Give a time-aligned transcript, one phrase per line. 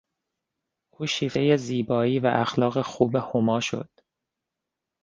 [0.91, 3.89] او شیفتهی زیبایی و اخلاق خوب هما شد.